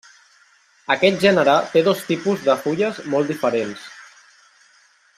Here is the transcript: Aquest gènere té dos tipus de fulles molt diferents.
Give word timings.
Aquest 0.95 1.25
gènere 1.25 1.57
té 1.75 1.83
dos 1.89 2.01
tipus 2.09 2.47
de 2.49 2.57
fulles 2.65 3.05
molt 3.15 3.33
diferents. 3.35 3.85